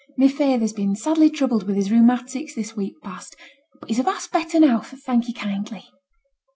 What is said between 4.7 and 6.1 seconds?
thank you kindly.'